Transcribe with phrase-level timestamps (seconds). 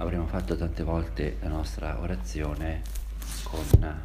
[0.00, 2.82] avremo fatto tante volte la nostra orazione
[3.42, 4.00] con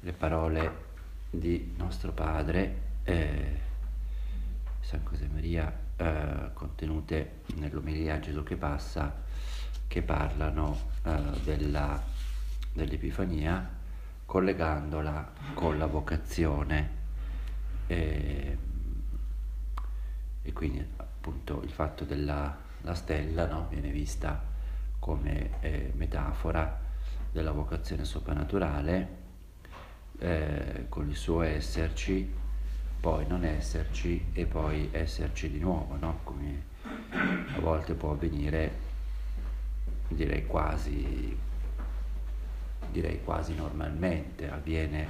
[0.00, 0.82] le parole
[1.30, 3.60] di nostro Padre, eh,
[4.80, 9.22] San Josemaria, eh, contenute nell'omelia Gesù che passa,
[9.86, 12.02] che parlano eh, della,
[12.72, 13.68] dell'Epifania,
[14.26, 17.02] collegandola con la vocazione.
[17.86, 18.58] Eh,
[20.42, 22.56] e quindi appunto il fatto della
[22.92, 24.52] stella no, viene vista
[25.04, 26.80] come eh, metafora
[27.30, 29.08] della vocazione soprannaturale,
[30.18, 32.32] eh, con il suo esserci,
[33.00, 36.20] poi non esserci e poi esserci di nuovo, no?
[36.24, 36.62] come
[37.54, 38.72] a volte può avvenire,
[40.08, 41.36] direi quasi,
[42.90, 45.06] direi quasi normalmente, avviene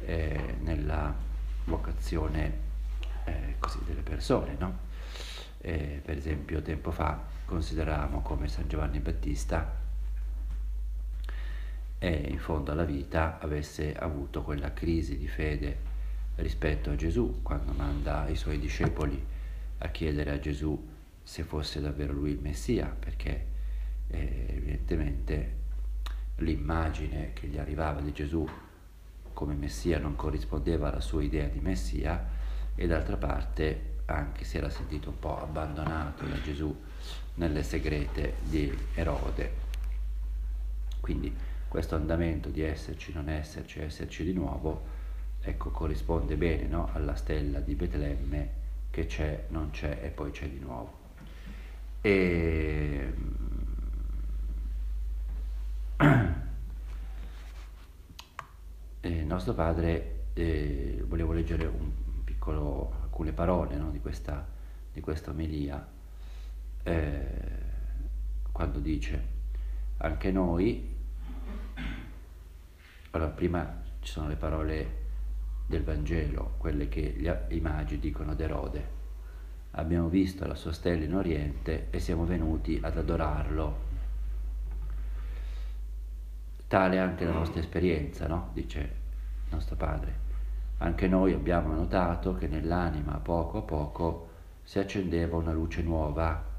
[0.00, 1.14] eh, nella
[1.64, 2.58] vocazione
[3.24, 4.56] eh, così delle persone.
[4.58, 4.85] No?
[5.66, 9.74] Eh, per esempio tempo fa consideravamo come San Giovanni Battista
[11.98, 15.76] e in fondo alla vita avesse avuto quella crisi di fede
[16.36, 19.20] rispetto a Gesù quando manda i suoi discepoli
[19.78, 20.88] a chiedere a Gesù
[21.20, 23.46] se fosse davvero lui il Messia perché
[24.06, 25.54] eh, evidentemente
[26.36, 28.48] l'immagine che gli arrivava di Gesù
[29.32, 32.24] come Messia non corrispondeva alla sua idea di Messia
[32.76, 36.74] e d'altra parte anche si era sentito un po' abbandonato da Gesù
[37.34, 39.64] nelle segrete di Erode.
[41.00, 41.34] Quindi
[41.68, 44.84] questo andamento di esserci, non esserci, esserci di nuovo,
[45.40, 46.88] ecco, corrisponde bene no?
[46.92, 51.04] alla stella di Betlemme che c'è, non c'è e poi c'è di nuovo.
[52.00, 53.12] E...
[59.00, 61.90] e nostro padre, eh, volevo leggere un
[62.24, 63.90] piccolo, alcune parole no?
[63.90, 64.46] di, questa,
[64.92, 65.86] di questa omelia
[66.82, 67.24] eh,
[68.52, 69.34] quando dice
[69.98, 70.94] anche noi,
[73.12, 75.04] allora prima ci sono le parole
[75.66, 78.88] del Vangelo, quelle che gli, i magi dicono ad Erode,
[79.72, 83.84] abbiamo visto la sua stella in Oriente e siamo venuti ad adorarlo.
[86.68, 88.50] Tale anche la nostra esperienza, no?
[88.52, 89.04] dice
[89.48, 90.25] nostro padre.
[90.78, 94.28] Anche noi abbiamo notato che nell'anima a poco a poco
[94.62, 96.54] si accendeva una luce nuova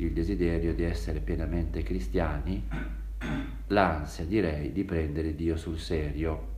[0.00, 2.68] il desiderio di essere pienamente cristiani,
[3.66, 6.56] l'ansia direi di prendere Dio sul serio.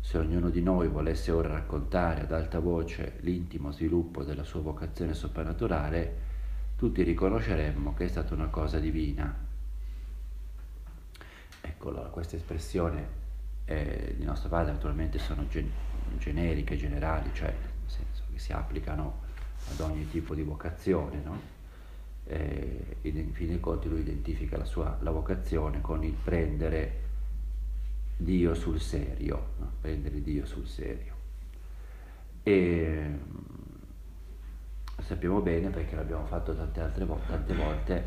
[0.00, 5.14] Se ognuno di noi volesse ora raccontare ad alta voce l'intimo sviluppo della sua vocazione
[5.14, 6.32] soprannaturale,
[6.76, 9.32] tutti riconosceremmo che è stata una cosa divina.
[11.60, 13.22] Ecco, allora, questa espressione
[13.66, 15.70] eh, di nostro padre naturalmente sono gen-
[16.18, 19.22] generiche, generali, cioè nel senso che si applicano
[19.70, 21.52] ad ogni tipo di vocazione, no?
[22.26, 27.02] eh, in fin dei conti lui identifica la sua la vocazione con il prendere
[28.16, 29.72] Dio sul serio, no?
[29.80, 31.12] prendere Dio sul serio.
[32.42, 33.18] E
[35.02, 38.04] sappiamo bene, perché l'abbiamo fatto tante altre volte, tante volte,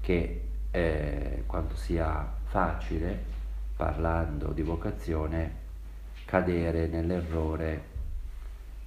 [0.00, 3.34] che eh, quanto sia facile,
[3.76, 5.64] parlando di vocazione,
[6.24, 7.94] cadere nell'errore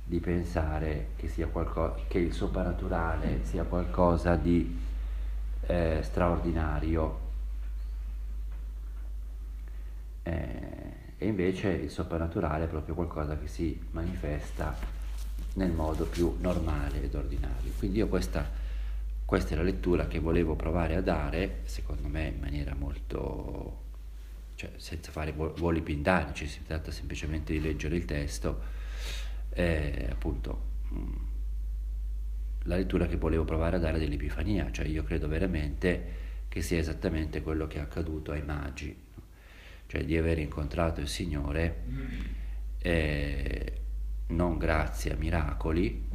[0.03, 4.77] di pensare che, qualcosa, che il soprannaturale sia qualcosa di
[5.67, 7.19] eh, straordinario
[10.23, 10.79] eh,
[11.17, 14.75] e invece il soprannaturale è proprio qualcosa che si manifesta
[15.53, 17.71] nel modo più normale ed ordinario.
[17.77, 18.49] Quindi io questa,
[19.25, 23.88] questa è la lettura che volevo provare a dare, secondo me in maniera molto,
[24.59, 28.61] cioè senza fare voli pindanici, si tratta semplicemente di leggere il testo
[29.51, 31.15] è appunto mm,
[32.63, 36.17] la lettura che volevo provare a dare dell'Epifania, cioè io credo veramente
[36.49, 38.93] che sia esattamente quello che è accaduto ai magi,
[39.87, 41.83] cioè di aver incontrato il Signore
[42.79, 43.81] eh,
[44.27, 46.05] non grazie a miracoli,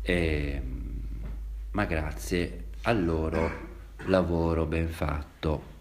[0.00, 0.62] eh,
[1.72, 3.50] ma grazie al loro
[4.06, 5.76] lavoro ben fatto.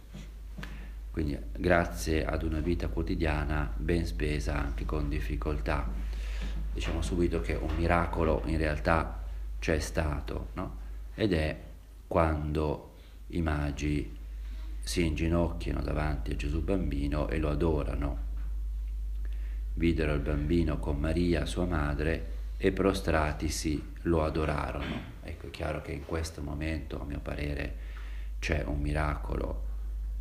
[1.17, 5.89] Quindi grazie ad una vita quotidiana ben spesa anche con difficoltà
[6.71, 9.23] diciamo subito che un miracolo in realtà
[9.57, 10.77] c'è stato, no?
[11.15, 11.59] ed è
[12.05, 12.93] quando
[13.29, 14.15] i magi
[14.79, 18.17] si inginocchiano davanti a Gesù bambino e lo adorano.
[19.73, 22.25] Videro il bambino con Maria, sua madre,
[22.57, 25.01] e prostratisi lo adorarono.
[25.23, 27.75] Ecco, è chiaro che in questo momento, a mio parere,
[28.37, 29.63] c'è un miracolo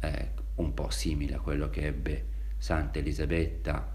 [0.01, 2.25] eh, un po' simile a quello che ebbe
[2.59, 3.95] Santa Elisabetta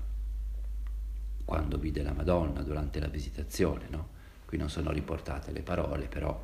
[1.43, 3.87] quando vide la Madonna durante la visitazione.
[3.89, 4.09] No?
[4.45, 6.41] Qui non sono riportate le parole, però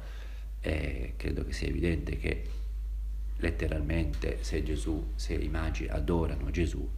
[0.59, 2.49] eh, credo che sia evidente che
[3.37, 6.89] letteralmente se Gesù, se i magi adorano Gesù,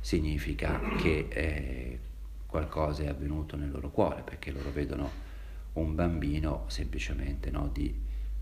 [0.00, 1.98] significa che eh,
[2.46, 5.10] qualcosa è avvenuto nel loro cuore, perché loro vedono
[5.74, 7.94] un bambino semplicemente no, di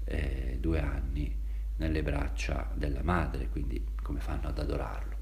[0.04, 1.34] eh, due anni
[1.76, 5.16] nelle braccia della madre, quindi come fanno ad adorarlo.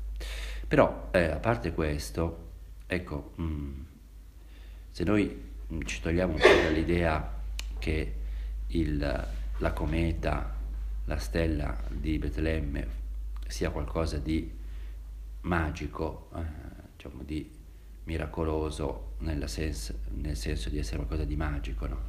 [0.68, 2.50] Però eh, a parte questo,
[2.86, 3.80] ecco, mh, mm,
[4.92, 7.34] se noi mh, ci togliamo un po' dall'idea
[7.80, 8.14] che
[8.68, 9.28] il,
[9.58, 10.54] la cometa,
[11.04, 13.04] la stella di Betlemme
[13.48, 14.52] sia qualcosa di
[15.40, 16.42] magico, eh,
[16.94, 17.50] diciamo di
[18.04, 19.14] miracoloso
[19.46, 21.88] sens- nel senso di essere qualcosa di magico.
[21.88, 22.00] No?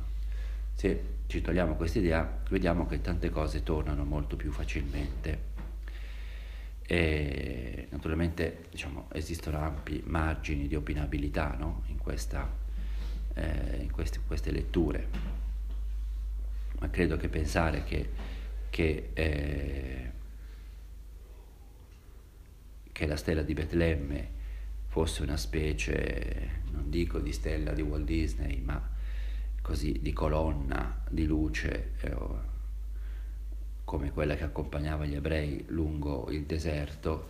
[0.76, 5.47] Se ci togliamo questa idea, vediamo che tante cose tornano molto più facilmente.
[6.90, 11.84] E naturalmente diciamo, esistono ampi margini di opinabilità no?
[11.88, 12.50] in, questa,
[13.34, 15.08] eh, in queste, queste, letture,
[16.80, 18.10] ma credo che pensare che,
[18.70, 20.12] che, eh,
[22.94, 24.30] che la stella di Betlemme
[24.88, 28.96] fosse una specie, non dico di stella di Walt Disney, ma
[29.62, 32.16] così di colonna di luce eh,
[33.88, 37.30] come quella che accompagnava gli ebrei lungo il deserto,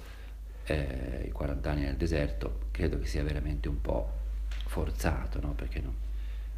[0.64, 4.12] eh, i 40 anni nel deserto, credo che sia veramente un po'
[4.66, 5.52] forzato, no?
[5.52, 5.94] perché no,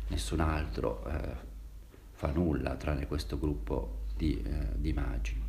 [0.08, 1.36] nessun altro eh,
[2.14, 5.44] fa nulla tranne questo gruppo di, eh, di immagini.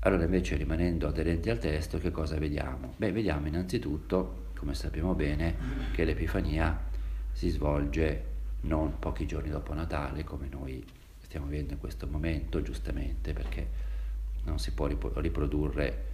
[0.00, 2.94] Allora invece rimanendo aderenti al testo che cosa vediamo?
[2.96, 5.54] Beh, vediamo innanzitutto, come sappiamo bene,
[5.92, 6.76] che l'Epifania
[7.30, 8.24] si svolge
[8.62, 10.84] non pochi giorni dopo Natale, come noi
[11.26, 13.68] stiamo vivendo in questo momento, giustamente, perché
[14.44, 16.04] non si può riprodurre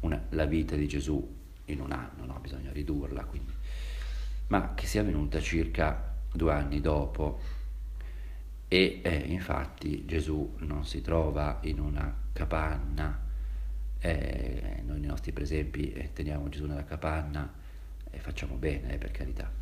[0.00, 2.38] una, la vita di Gesù in un anno, no?
[2.40, 3.52] bisogna ridurla, quindi.
[4.46, 7.60] ma che sia avvenuta circa due anni dopo.
[8.66, 13.20] E eh, infatti Gesù non si trova in una capanna,
[13.98, 17.52] eh, noi nei nostri presepi eh, teniamo Gesù nella capanna
[18.10, 19.61] e facciamo bene, eh, per carità.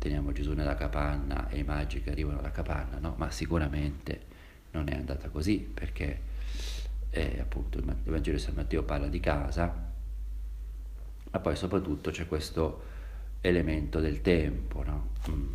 [0.00, 3.16] Teniamo Gesù nella capanna e i magi che arrivano alla capanna, no?
[3.18, 4.22] Ma sicuramente
[4.70, 6.20] non è andata così, perché
[7.10, 9.92] eh, appunto il Vangelo di San Matteo parla di casa,
[11.30, 12.82] ma poi soprattutto c'è questo
[13.42, 15.08] elemento del tempo, no?
[15.28, 15.52] mm.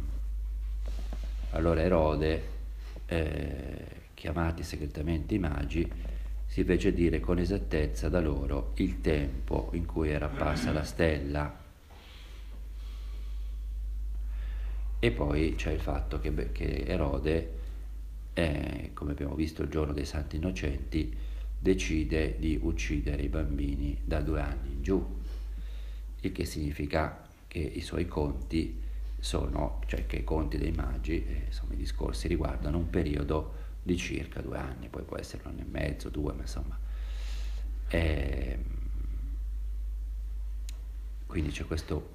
[1.53, 2.43] Allora Erode,
[3.07, 5.91] eh, chiamati segretamente i magi,
[6.45, 11.63] si fece dire con esattezza da loro il tempo in cui era apparsa la stella.
[15.05, 17.53] E poi c'è il fatto che, che Erode,
[18.33, 21.15] eh, come abbiamo visto il giorno dei Santi Innocenti,
[21.59, 25.21] decide di uccidere i bambini da due anni in giù,
[26.21, 28.81] il che significa che i suoi conti
[29.19, 33.53] sono, cioè che i conti dei magi, eh, insomma i discorsi riguardano un periodo
[33.83, 36.79] di circa due anni, poi può essere un anno e mezzo, due, ma insomma.
[37.89, 38.63] E ehm,
[41.27, 42.13] quindi c'è questo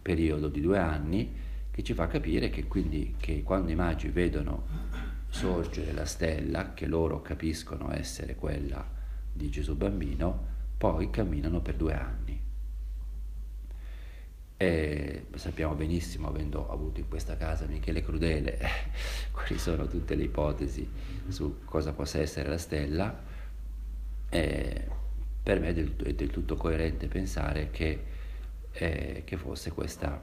[0.00, 4.66] periodo di due anni che ci fa capire che quindi che quando i magi vedono
[5.28, 8.84] sorgere la stella, che loro capiscono essere quella
[9.32, 10.46] di Gesù bambino,
[10.76, 12.40] poi camminano per due anni.
[14.56, 18.58] E sappiamo benissimo, avendo avuto in questa casa Michele Crudele,
[19.32, 20.86] quali sono tutte le ipotesi
[21.28, 23.22] su cosa possa essere la stella.
[24.28, 24.88] E
[25.42, 28.04] per me è del, è del, tutto coerente pensare che,
[28.72, 30.22] eh, che fosse questa,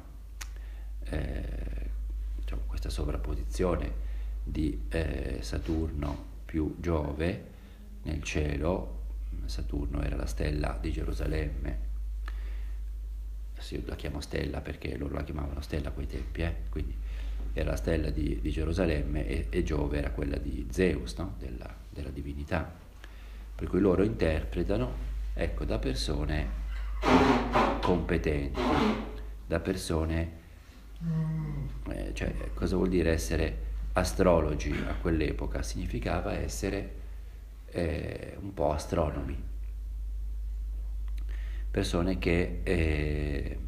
[1.09, 1.89] eh,
[2.35, 4.05] diciamo, questa sovrapposizione
[4.43, 7.43] di eh, Saturno più Giove
[8.03, 8.95] nel cielo.
[9.45, 11.87] Saturno era la stella di Gerusalemme
[13.69, 16.55] io la chiamo stella perché loro la chiamavano stella a quei tempi, eh?
[16.69, 16.95] quindi
[17.53, 21.35] era la stella di, di Gerusalemme e, e, Giove era quella di Zeus, no?
[21.39, 22.71] della, della, divinità.
[23.55, 24.93] Per cui loro interpretano,
[25.33, 26.65] ecco, da persone
[27.81, 28.61] competenti,
[29.45, 30.45] da persone,
[31.89, 35.61] eh, cioè cosa vuol dire essere astrologi a quell'epoca?
[35.63, 36.95] Significava essere
[37.67, 39.41] eh, un po' astronomi,
[41.69, 43.59] persone che, eh,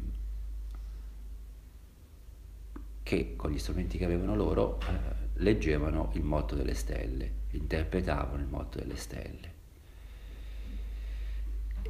[3.02, 8.48] che, con gli strumenti che avevano loro eh, leggevano il motto delle stelle, interpretavano il
[8.48, 9.58] motto delle stelle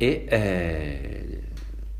[0.00, 1.42] e eh,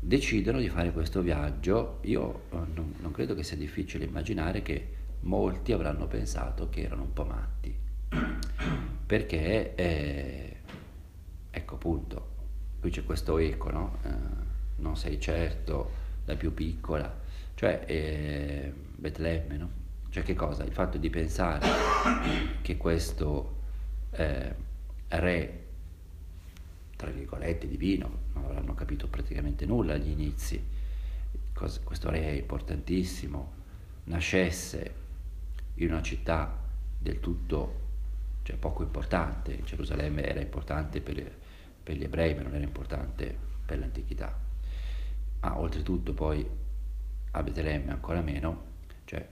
[0.03, 1.99] decidono di fare questo viaggio.
[2.01, 7.03] Io eh, non, non, credo che sia difficile immaginare che molti avranno pensato che erano
[7.03, 7.73] un po' matti,
[9.05, 10.57] perché, eh,
[11.51, 12.29] ecco appunto,
[12.79, 13.97] qui c'è questo eco, no?
[14.03, 14.09] eh,
[14.77, 15.91] non sei certo,
[16.25, 17.19] la più piccola,
[17.53, 19.79] cioè eh, Betlemme, no?
[20.09, 20.63] Cioè che cosa?
[20.63, 21.65] Il fatto di pensare
[22.61, 23.59] che questo
[24.11, 24.53] eh,
[25.07, 25.65] re,
[27.01, 30.63] tra virgolette, divino, non avranno capito praticamente nulla agli inizi,
[31.83, 33.53] questo re importantissimo,
[34.03, 34.93] nascesse
[35.75, 36.59] in una città
[36.99, 37.79] del tutto,
[38.43, 41.35] cioè poco importante, Gerusalemme era importante per,
[41.81, 44.37] per gli ebrei ma non era importante per l'antichità,
[45.39, 46.47] ma oltretutto poi
[47.31, 48.63] a Betlemme ancora meno,
[49.05, 49.27] cioè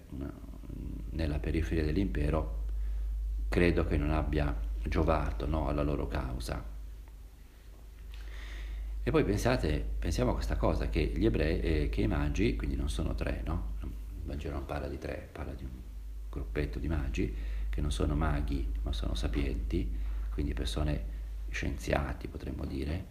[1.12, 2.66] nella periferia dell'impero,
[3.48, 6.78] credo che non abbia giovato no, alla loro causa.
[9.10, 12.75] E poi pensate, pensiamo a questa cosa, che gli ebrei, eh, che i magi, quindi
[12.75, 13.74] non sono tre, no?
[13.82, 13.89] Il
[14.24, 15.72] Vangelo non parla di tre, parla di un
[16.30, 17.34] gruppetto di magi,
[17.70, 19.92] che non sono maghi, ma sono sapienti,
[20.30, 21.04] quindi persone
[21.50, 23.06] scienziati, potremmo dire,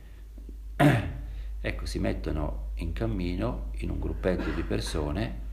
[1.60, 5.46] ecco, si mettono in cammino in un gruppetto di persone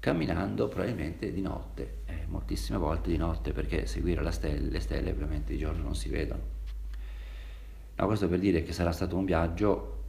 [0.00, 5.52] camminando probabilmente di notte, eh, moltissime volte di notte perché seguire stelle, le stelle ovviamente
[5.52, 6.61] di giorno non si vedono.
[7.96, 10.04] No, questo per dire che sarà stato un viaggio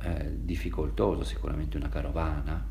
[0.00, 2.64] eh, difficoltoso, sicuramente una carovana,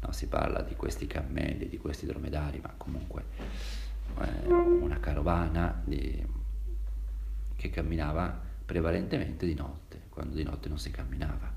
[0.00, 3.24] no, si parla di questi cammelli, di questi dromedari, ma comunque
[4.20, 6.26] eh, una carovana di,
[7.56, 11.52] che camminava prevalentemente di notte, quando di notte non si camminava.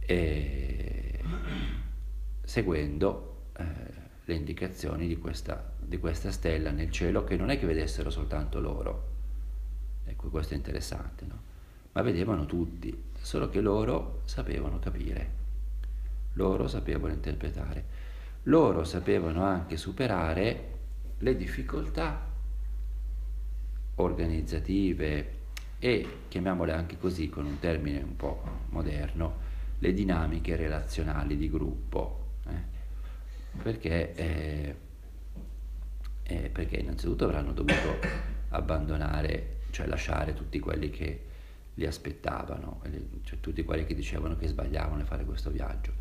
[0.00, 1.22] E,
[2.42, 3.64] seguendo eh,
[4.24, 8.60] le indicazioni di questa, di questa stella nel cielo che non è che vedessero soltanto
[8.60, 9.12] loro,
[10.30, 11.42] questo è interessante, no?
[11.92, 15.30] Ma vedevano tutti, solo che loro sapevano capire,
[16.34, 17.84] loro sapevano interpretare,
[18.44, 20.72] loro sapevano anche superare
[21.18, 22.32] le difficoltà
[23.96, 25.42] organizzative
[25.78, 32.26] e, chiamiamole anche così con un termine un po' moderno, le dinamiche relazionali di gruppo.
[32.48, 33.62] Eh?
[33.62, 34.74] Perché, eh,
[36.22, 37.98] eh, perché innanzitutto avranno dovuto
[38.48, 41.24] abbandonare cioè lasciare tutti quelli che
[41.74, 42.80] li aspettavano,
[43.24, 45.92] cioè tutti quelli che dicevano che sbagliavano a fare questo viaggio.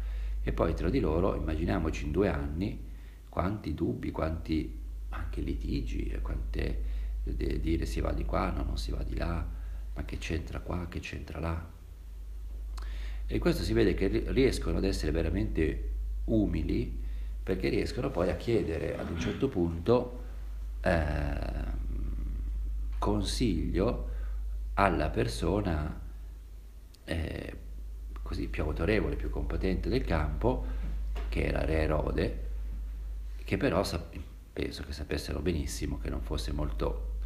[0.43, 2.79] E poi tra di loro, immaginiamoci in due anni,
[3.27, 6.83] quanti dubbi, quanti anche litigi, quante
[7.23, 9.43] di dire si va di qua, no, non si va di là,
[9.95, 11.71] ma che c'entra qua, che c'entra là.
[13.25, 15.89] E questo si vede che riescono ad essere veramente
[16.25, 17.01] umili
[17.41, 20.21] perché riescono poi a chiedere ad un certo punto
[20.81, 21.62] eh,
[23.03, 24.11] consiglio
[24.75, 25.99] alla persona
[27.03, 27.57] eh,
[28.21, 30.63] così più autorevole, più competente del campo,
[31.27, 32.49] che era Re Erode,
[33.43, 33.83] che però
[34.53, 37.17] penso che sapessero benissimo che non fosse molto,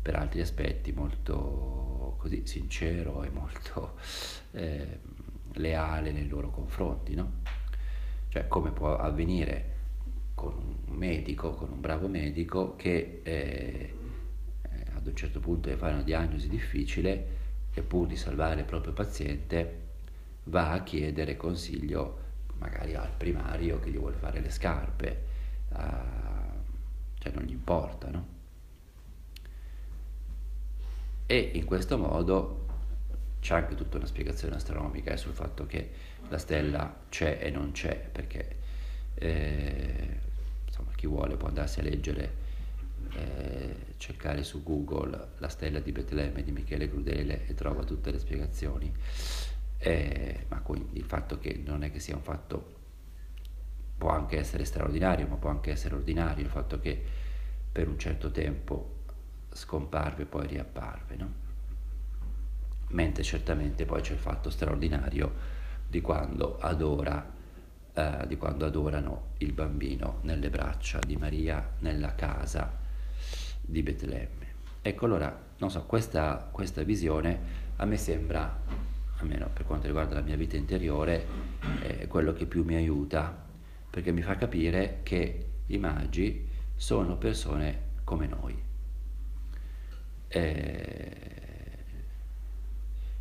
[0.00, 3.98] per altri aspetti, molto così sincero e molto
[4.52, 5.00] eh,
[5.52, 7.32] leale nei loro confronti, no?
[8.30, 9.76] Cioè come può avvenire
[10.32, 10.54] con
[10.86, 13.97] un medico, con un bravo medico che eh,
[15.08, 17.36] ad un certo punto deve fare una diagnosi difficile
[17.72, 19.86] e pur di salvare il proprio paziente
[20.44, 22.26] va a chiedere consiglio
[22.58, 25.24] magari al primario che gli vuole fare le scarpe,
[25.70, 26.04] a...
[27.18, 28.36] cioè non gli importa, no?
[31.26, 32.66] E in questo modo
[33.40, 35.90] c'è anche tutta una spiegazione astronomica sul fatto che
[36.28, 38.56] la stella c'è e non c'è, perché
[39.14, 40.20] eh,
[40.66, 42.46] insomma, chi vuole può andarsi a leggere
[43.12, 48.18] eh, cercare su Google la stella di Betlemme di Michele Crudele e trova tutte le
[48.18, 48.92] spiegazioni,
[49.78, 52.76] eh, ma quindi il fatto che non è che sia un fatto,
[53.96, 57.02] può anche essere straordinario, ma può anche essere ordinario, il fatto che
[57.70, 58.96] per un certo tempo
[59.52, 61.46] scomparve e poi riapparve, no?
[62.90, 65.56] mentre certamente poi c'è il fatto straordinario
[65.88, 67.36] di quando adora
[67.92, 72.77] eh, di quando adorano il bambino nelle braccia di Maria nella casa
[73.68, 74.46] di Betlemme.
[74.80, 78.58] Ecco allora, non so, questa, questa visione a me sembra,
[79.18, 81.26] almeno per quanto riguarda la mia vita interiore,
[81.80, 83.46] è quello che più mi aiuta,
[83.90, 88.62] perché mi fa capire che i magi sono persone come noi.
[90.28, 91.16] E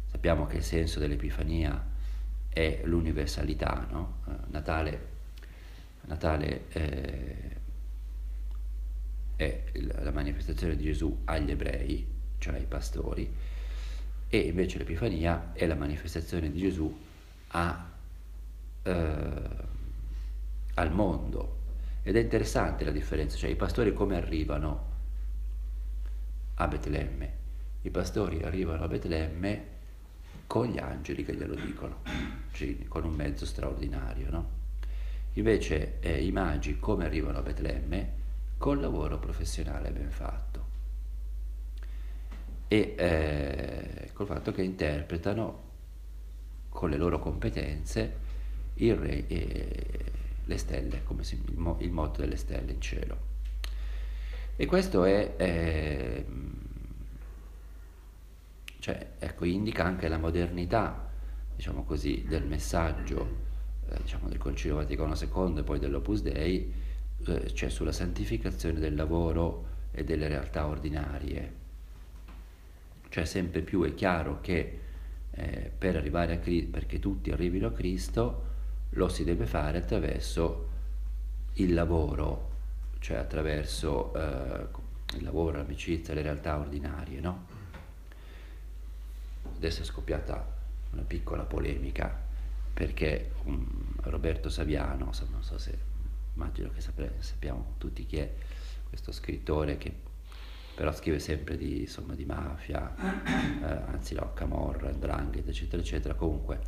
[0.05, 1.85] sappiamo che il senso dell'Epifania
[2.49, 4.19] è l'universalità, no?
[4.47, 5.15] Natale,
[6.05, 7.56] Natale eh,
[9.37, 12.05] è la manifestazione di Gesù agli ebrei,
[12.39, 13.31] cioè ai pastori,
[14.27, 16.93] e invece l'Epifania è la manifestazione di Gesù
[17.49, 17.89] a,
[18.83, 19.41] eh,
[20.73, 21.55] al mondo.
[22.03, 24.85] Ed è interessante la differenza, cioè i pastori come arrivano
[26.55, 27.31] a Betlemme?
[27.83, 29.75] I pastori arrivano a Betlemme
[30.47, 32.01] con gli angeli che glielo dicono,
[32.53, 34.49] cioè con un mezzo straordinario, no?
[35.33, 38.16] Invece eh, i magi come arrivano a Betlemme?
[38.57, 40.65] Col lavoro professionale ben fatto
[42.67, 45.65] e eh, col fatto che interpretano
[46.69, 48.25] con le loro competenze
[48.75, 50.11] il re e
[50.43, 53.35] le stelle, come si, il, mo, il motto delle stelle in cielo.
[54.55, 56.25] E questo è, eh,
[58.79, 61.09] cioè, ecco, indica anche la modernità,
[61.55, 63.45] diciamo così, del messaggio
[63.89, 66.73] eh, diciamo, del Concilio Vaticano II e poi dell'Opus Dei, eh,
[67.53, 71.65] cioè sulla santificazione del lavoro e delle realtà ordinarie.
[73.09, 74.79] Cioè sempre più è chiaro che
[75.31, 78.45] eh, per arrivare a Cristo, perché tutti arrivino a Cristo,
[78.91, 80.69] lo si deve fare attraverso
[81.53, 82.51] il lavoro,
[82.99, 84.67] cioè attraverso eh,
[85.17, 87.45] il lavoro, l'amicizia, le realtà ordinarie, no?
[89.55, 90.55] Adesso è scoppiata
[90.91, 92.25] una piccola polemica
[92.73, 93.65] perché um,
[94.03, 95.77] Roberto Saviano, non so se
[96.37, 98.31] immagino che sapre, sappiamo tutti chi è
[98.87, 100.05] questo scrittore che
[100.77, 106.59] però scrive sempre di, insomma, di mafia, eh, anzi no, Camorra, Drangheta, eccetera, eccetera, comunque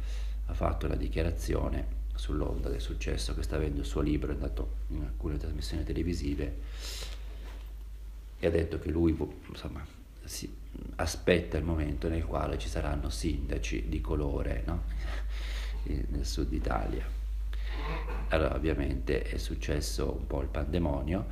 [0.47, 4.77] ha fatto una dichiarazione sull'onda del successo che sta avendo il suo libro, è andato
[4.87, 6.57] in alcune trasmissioni televisive
[8.39, 9.15] e ha detto che lui
[9.47, 9.85] insomma,
[10.23, 10.51] si
[10.95, 14.85] aspetta il momento nel quale ci saranno sindaci di colore no?
[15.85, 17.18] nel sud Italia.
[18.29, 21.27] Allora ovviamente è successo un po' il pandemonio,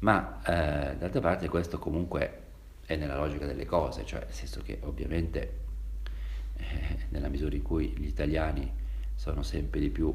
[0.00, 2.42] ma eh, d'altra parte questo comunque
[2.84, 5.60] è nella logica delle cose, cioè nel senso che ovviamente
[6.56, 8.70] eh, nella misura in cui gli italiani
[9.14, 10.14] sono sempre di più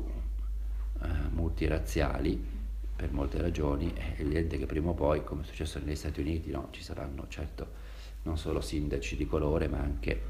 [1.02, 2.58] eh, multirazziali,
[3.00, 6.52] per molte ragioni, è evidente che prima o poi, come è successo negli Stati Uniti,
[6.52, 7.88] no, ci saranno certo
[8.24, 10.22] non solo sindaci di colore, ma anche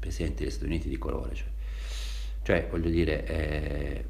[0.00, 1.34] presidenti degli Stati Uniti di colore.
[1.34, 1.46] Cioè,
[2.46, 4.04] cioè voglio dire, è,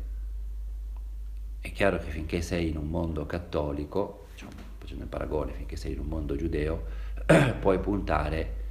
[1.62, 5.94] è, chiaro che finché sei in un mondo cattolico, diciamo, facendo il paragone, finché sei
[5.94, 6.84] in un mondo giudeo,
[7.58, 8.64] puoi puntare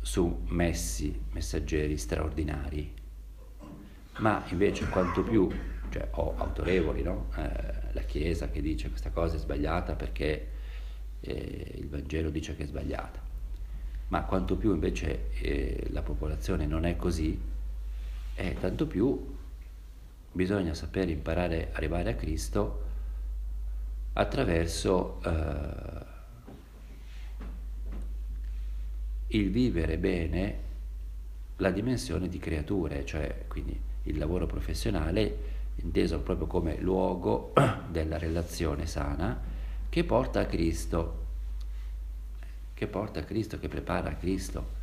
[0.00, 2.90] su messi, messaggeri straordinari,
[4.20, 5.46] ma invece quanto più,
[5.90, 7.28] cioè, o autorevoli, no?
[7.36, 10.48] eh, la Chiesa che dice questa cosa è sbagliata perché
[11.20, 13.20] eh, il Vangelo dice che è sbagliata,
[14.08, 17.51] ma quanto più invece eh, la popolazione non è così,
[18.34, 19.36] e tanto più
[20.32, 22.82] bisogna sapere imparare a arrivare a Cristo
[24.14, 26.10] attraverso eh,
[29.28, 30.70] il vivere bene
[31.56, 37.52] la dimensione di creature, cioè quindi il lavoro professionale inteso proprio come luogo
[37.88, 39.40] della relazione sana
[39.88, 41.26] che porta a Cristo,
[42.74, 44.80] che porta a Cristo, che prepara a Cristo.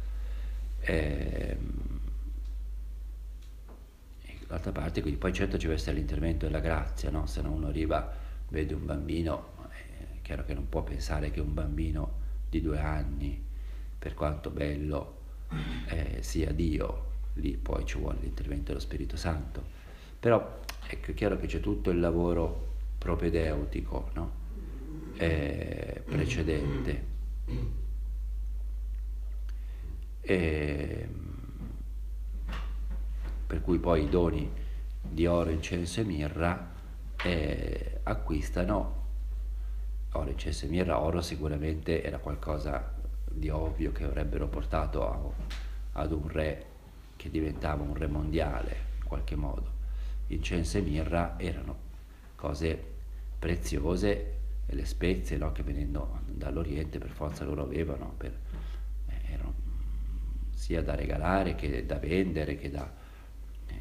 [0.81, 1.57] Eh,
[4.49, 7.27] d'altra parte, quindi poi certo ci deve essere l'intervento della grazia, no?
[7.27, 8.11] se no uno arriva,
[8.49, 12.17] vede un bambino, è chiaro che non può pensare che un bambino
[12.49, 13.39] di due anni,
[13.99, 15.17] per quanto bello
[15.87, 19.63] eh, sia Dio, lì poi ci vuole l'intervento dello Spirito Santo.
[20.19, 24.31] Però ecco, è chiaro che c'è tutto il lavoro propedeutico, no?
[25.15, 27.05] eh, precedente.
[30.21, 31.07] E,
[33.49, 34.47] per cui poi i doni
[35.01, 36.71] di oro, incenso e mirra
[37.23, 39.05] eh, acquistano
[40.11, 42.93] oro, incenso e mirra, oro sicuramente era qualcosa
[43.27, 45.19] di ovvio che avrebbero portato a,
[45.93, 46.65] ad un re
[47.15, 49.71] che diventava un re mondiale in qualche modo.
[50.27, 51.75] Incenso e mirra erano
[52.35, 52.79] cose
[53.39, 58.31] preziose e le spezie no, che venendo dall'Oriente per forza loro avevano, per,
[59.07, 59.53] eh, erano
[60.51, 62.98] sia da regalare che da vendere che da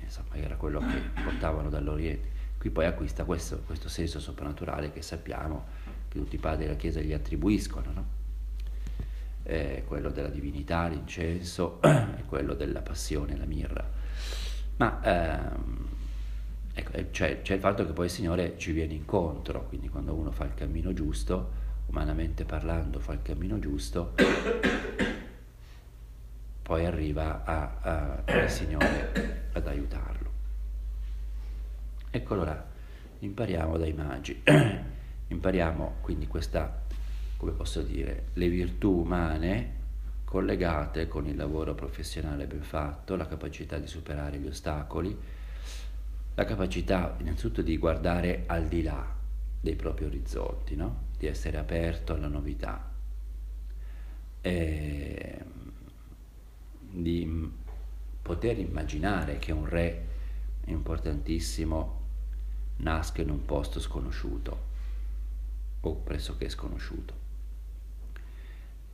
[0.09, 2.37] insomma era quello che portavano dall'Oriente.
[2.59, 5.67] Qui poi acquista questo, questo senso soprannaturale che sappiamo
[6.09, 8.07] che tutti i padri della Chiesa gli attribuiscono, no?
[9.45, 13.89] eh, quello della divinità, l'incenso e quello della passione, la mirra.
[14.77, 15.89] Ma ehm,
[16.75, 20.15] ecco, eh, c'è, c'è il fatto che poi il Signore ci viene incontro, quindi quando
[20.15, 24.15] uno fa il cammino giusto, umanamente parlando fa il cammino giusto,
[26.69, 30.31] poi arriva a, a, al Signore ad aiutarlo.
[32.11, 32.63] Ecco allora,
[33.21, 34.43] impariamo dai magi,
[35.29, 36.83] impariamo quindi questa,
[37.39, 39.77] come posso dire, le virtù umane
[40.25, 45.19] collegate con il lavoro professionale ben fatto, la capacità di superare gli ostacoli,
[46.35, 49.11] la capacità innanzitutto di guardare al di là
[49.59, 51.07] dei propri orizzonti, no?
[51.17, 52.91] di essere aperto alla novità.
[54.43, 55.45] E
[56.91, 57.51] di
[58.23, 60.07] poter immaginare che un re
[60.67, 61.97] importantissimo
[62.77, 64.67] nasca in un posto sconosciuto
[65.81, 67.27] o pressoché sconosciuto.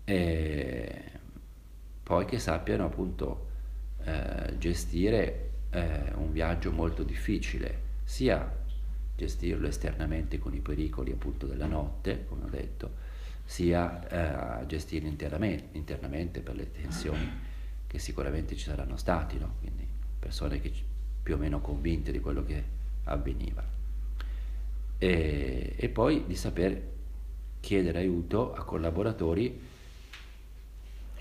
[0.05, 1.03] E
[2.03, 3.49] poi che sappiano appunto
[4.05, 8.63] eh, gestire eh, un viaggio molto difficile, sia
[9.17, 13.03] gestirlo esternamente con i pericoli appunto della notte, come ho detto,
[13.45, 17.53] sia eh, gestirlo internamente, internamente, per le tensioni
[17.95, 19.55] che sicuramente ci saranno stati, no?
[19.61, 19.87] quindi
[20.19, 20.73] persone che
[21.23, 22.65] più o meno convinte di quello che
[23.05, 23.63] avveniva.
[24.99, 26.91] E, e poi di saper
[27.61, 29.61] chiedere aiuto a collaboratori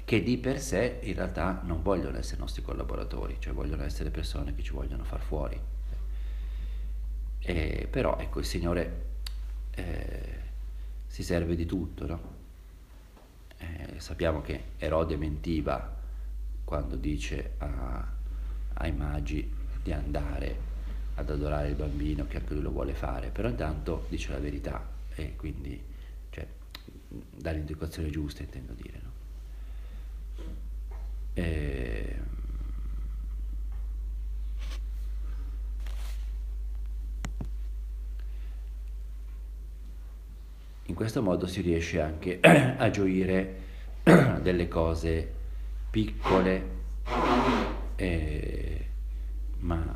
[0.04, 4.56] che di per sé in realtà non vogliono essere nostri collaboratori, cioè vogliono essere persone
[4.56, 5.60] che ci vogliono far fuori.
[7.38, 9.06] E, però ecco, il Signore
[9.76, 10.40] eh,
[11.06, 12.22] si serve di tutto, no?
[13.60, 16.02] eh, sappiamo che Erode mentiva
[16.64, 18.06] quando dice a,
[18.74, 20.72] ai magi di andare
[21.16, 24.84] ad adorare il bambino che anche lui lo vuole fare, però intanto dice la verità
[25.16, 25.82] e quindi
[26.30, 26.48] cioè,
[27.08, 29.02] dà l'indicazione giusta intendo dire.
[29.04, 29.12] No?
[31.34, 32.16] E...
[40.88, 43.62] In questo modo si riesce anche a gioire
[44.42, 45.42] delle cose
[45.94, 46.70] piccole,
[47.98, 48.88] eh,
[49.60, 49.96] ma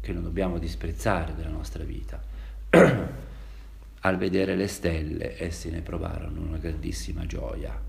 [0.00, 2.20] che non dobbiamo disprezzare della nostra vita.
[4.02, 7.80] Al vedere le stelle, essi ne provarono una grandissima gioia.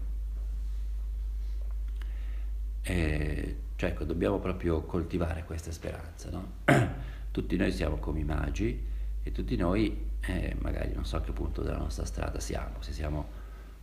[2.84, 6.51] E, cioè, ecco, dobbiamo proprio coltivare questa speranza, no?
[7.32, 8.86] tutti noi siamo come i magi
[9.23, 12.91] e tutti noi, eh, magari non so a che punto della nostra strada siamo, se
[12.91, 13.30] siamo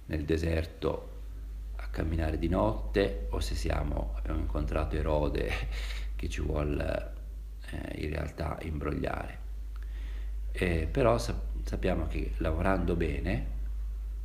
[0.07, 1.16] nel deserto
[1.90, 5.51] camminare di notte o se siamo, abbiamo incontrato Erode
[6.16, 7.12] che ci vuole
[7.70, 9.46] eh, in realtà imbrogliare.
[10.53, 13.46] Eh, però sap- sappiamo che lavorando bene,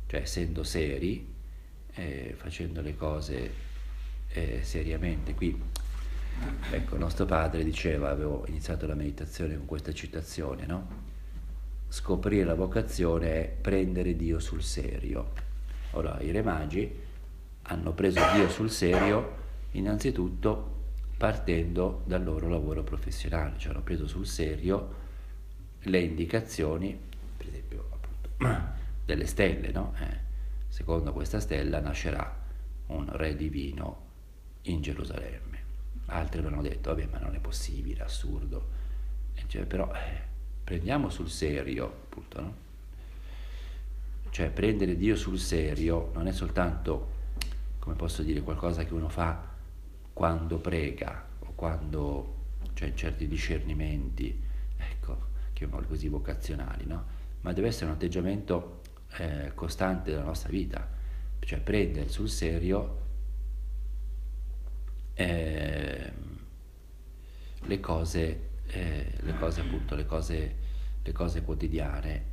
[0.06, 1.32] cioè essendo seri,
[1.94, 3.52] eh, facendo le cose
[4.28, 5.34] eh, seriamente.
[5.34, 5.60] Qui,
[6.70, 11.12] ecco, nostro padre diceva, avevo iniziato la meditazione con questa citazione, no?
[11.88, 15.32] Scoprire la vocazione è prendere Dio sul serio.
[15.92, 17.02] Ora, i re magi
[17.66, 20.72] hanno preso Dio sul serio innanzitutto
[21.16, 25.02] partendo dal loro lavoro professionale, cioè hanno preso sul serio
[25.80, 26.98] le indicazioni,
[27.36, 28.30] per esempio appunto,
[29.04, 29.94] delle stelle, no?
[29.98, 30.18] eh,
[30.68, 32.42] secondo questa stella nascerà
[32.86, 34.02] un re divino
[34.62, 35.62] in Gerusalemme.
[36.06, 38.82] Altri avevano detto, vabbè, ma non è possibile, assurdo.
[39.46, 40.20] Cioè, però eh,
[40.62, 42.54] prendiamo sul serio, appunto, no?
[44.30, 47.12] Cioè, prendere Dio sul serio non è soltanto,
[47.84, 49.46] come posso dire, qualcosa che uno fa
[50.14, 52.36] quando prega o quando
[52.72, 54.42] c'è certi discernimenti,
[54.74, 57.04] ecco, chiamiamoli così vocazionali, no?
[57.42, 58.80] Ma deve essere un atteggiamento
[59.18, 60.88] eh, costante della nostra vita,
[61.40, 63.02] cioè prendere sul serio
[65.12, 66.12] eh,
[67.60, 70.56] le, cose, eh, le cose appunto, le cose,
[71.02, 72.24] le cose quotidiane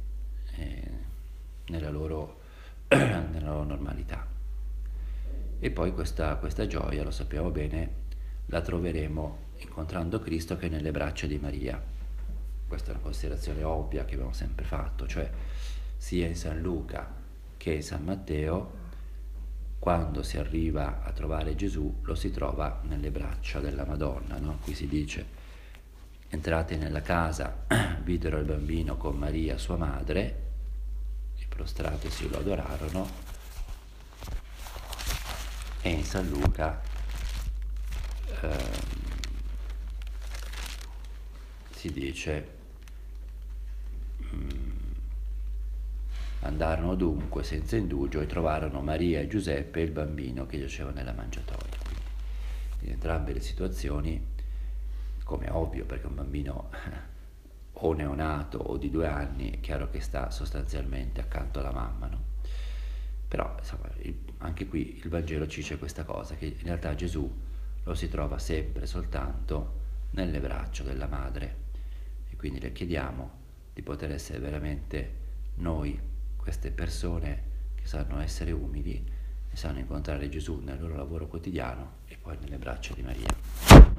[0.56, 0.92] eh,
[1.66, 2.40] nella loro,
[2.88, 4.31] nella, loro, normalità.
[5.64, 7.94] E poi questa, questa gioia, lo sappiamo bene,
[8.48, 11.80] la troveremo incontrando Cristo che è nelle braccia di Maria.
[12.68, 15.30] Questa è una considerazione ovvia che abbiamo sempre fatto, cioè
[15.98, 17.14] sia in San Luca
[17.58, 18.80] che in San Matteo
[19.78, 24.40] quando si arriva a trovare Gesù lo si trova nelle braccia della Madonna.
[24.40, 24.58] No?
[24.64, 25.26] Qui si dice,
[26.30, 27.66] entrate nella casa,
[28.02, 30.42] videro il bambino con Maria sua madre,
[31.38, 33.31] e prostratisi lo adorarono,
[35.82, 36.82] e in San Luca
[38.42, 38.58] ehm,
[41.72, 42.60] si dice...
[44.34, 44.72] Mm,
[46.44, 51.14] Andarono dunque senza indugio e trovarono Maria e Giuseppe e il bambino che giaceva nella
[51.14, 51.78] mangiatoia.
[52.80, 54.26] In entrambe le situazioni,
[55.24, 56.70] come è ovvio, perché un bambino
[57.74, 62.31] o neonato o di due anni è chiaro che sta sostanzialmente accanto alla mamma, no?
[63.32, 63.90] Però insomma,
[64.40, 67.34] anche qui il Vangelo ci dice questa cosa, che in realtà Gesù
[67.82, 69.80] lo si trova sempre soltanto
[70.12, 71.56] nelle braccia della madre
[72.30, 73.32] e quindi le chiediamo
[73.74, 75.16] di poter essere veramente
[75.56, 75.98] noi
[76.36, 77.44] queste persone
[77.76, 79.02] che sanno essere umili
[79.50, 83.91] e sanno incontrare Gesù nel loro lavoro quotidiano e poi nelle braccia di Maria.